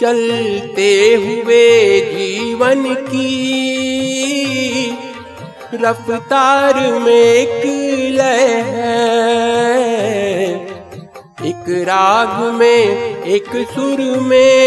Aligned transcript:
चलते 0.00 0.90
हुए 1.14 2.00
जीवन 2.00 2.94
की। 2.94 3.30
रफ्तार 5.74 6.74
में 7.00 7.12
एक 7.12 7.64
लय 8.14 8.50
एक 11.44 11.64
राग 11.88 12.42
में, 12.54 13.22
एक 13.24 13.50
सुर 13.74 14.00
में। 14.20 14.64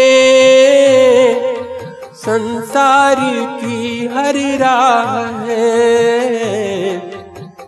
संसार 2.14 3.16
की 3.60 4.06
हर 4.06 4.36
राह 4.58 5.10
है, 5.44 7.00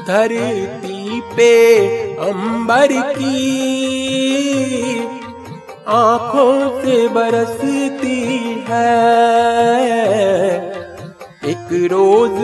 धरती 0.06 1.21
पे 1.37 1.53
अंबर 2.15 2.93
की 3.12 3.47
आँखों 5.89 6.83
से 6.83 6.97
बरसती 7.09 8.21
है। 8.69 8.95
एक 11.45 11.69
रोज 11.93 12.39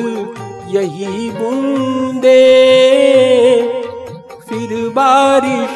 यही 0.74 1.30
बूंदे, 1.30 2.42
फिर 4.48 4.70
बारिश 4.88 5.74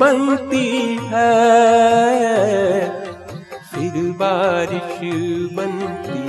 बनती 0.00 0.68
है। 1.04 1.34
फिर 3.72 3.92
बारिश 4.20 4.94
बनती 5.52 6.24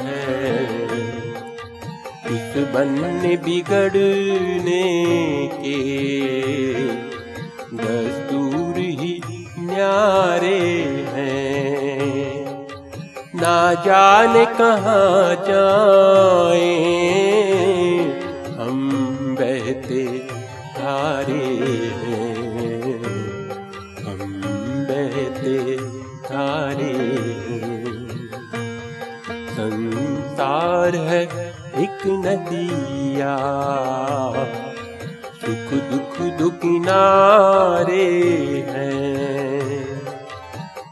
है। 0.00 0.41
बनने 2.64 3.36
बिगड़ने 3.36 4.82
के 5.54 5.78
दस्तूर 7.76 8.78
ही 8.78 9.14
न्यारे 9.60 10.60
हैं। 11.14 12.42
ना 13.34 13.56
जाने 13.74 14.44
कहाँ 14.58 15.34
जाए, 15.48 16.74
हम 18.58 18.90
बहते 19.40 20.04
धारे 20.76 21.46
हैं। 22.02 22.98
हम 24.04 24.42
बहते 24.90 25.76
धारे 26.26 26.94
संसार 29.52 30.96
है 31.08 31.41
एक 31.74 32.06
नदिया। 32.06 33.36
सुख 35.40 35.82
दुख 35.90 36.38
दो 36.38 36.50
किनारे 36.50 38.04
हैं। 38.68 40.02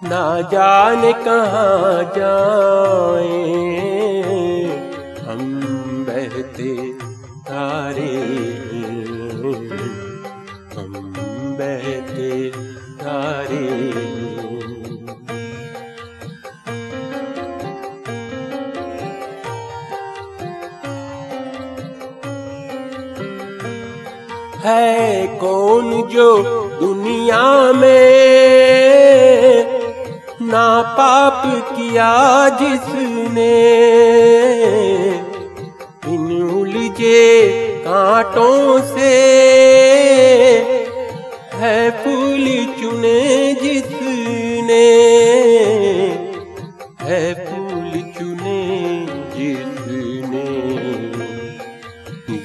ना 0.04 0.40
जाने 0.40 1.12
कहाँ 1.12 2.04
जाए। 2.18 3.50
हम 5.28 5.60
बहते 6.08 6.62
हैं। 6.62 8.20
हम 10.78 11.12
बहते 11.58 12.50
धारे 13.04 13.89
है 24.64 25.26
कौन 25.26 26.02
जो 26.02 26.42
दुनिया 26.80 27.72
में 27.72 28.20
ना 30.42 30.82
पाप 30.82 31.42
किया 31.76 32.48
जिसने? 32.48 33.52
इन 36.08 36.42
उलझे 36.42 37.48
कांटों 37.86 38.80
से 38.80 39.14
है 41.54 41.90
फूल 41.90 42.74
चुने 42.80 43.54
जिसने? 43.54 44.84
है 47.02 47.34
फूल 47.34 47.90
चुने 48.18 48.60
जिसने? 49.36 50.70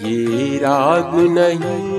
ये 0.05 0.57
राग 0.57 1.11
नहीं 1.15 1.94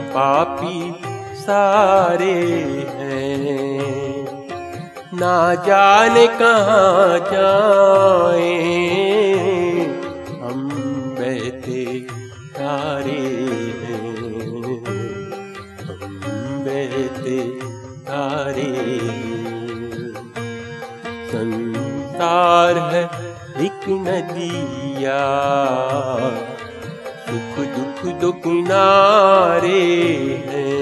पापी 0.00 0.94
सारे 1.34 2.32
हैं। 2.88 4.24
ना 5.14 5.54
जाने 5.54 6.26
कहाँ 6.26 7.18
जाए। 7.18 8.54
हम 10.42 10.70
बहते 11.18 12.00
तारे 12.30 13.20
हैं। 13.82 14.14
हम 15.84 16.20
बहते 16.64 17.50
तारे 18.08 18.98
संसार 21.32 22.78
है 22.78 23.04
एक 23.66 23.88
नदिया। 23.88 25.20
सुख 27.34 27.54
दुख 27.68 28.00
दो 28.20 28.30
किनारे 28.42 29.78
हैं। 30.48 30.74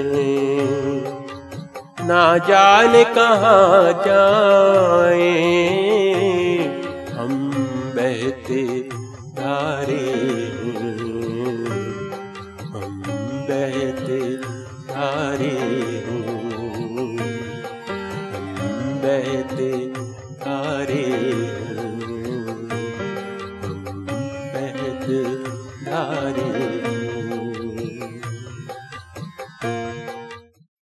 ना 2.07 2.23
जाने 2.47 3.03
कहाँ 3.15 3.93
जाए, 4.05 5.29
हम 7.13 7.33
बहते 7.95 8.61
धारे 9.39 9.97
हम 12.73 13.01
बहते 13.49 14.21
धारे 14.91 15.55
हम 16.83 17.17
बहते 19.03 19.71
धारे 20.45 21.05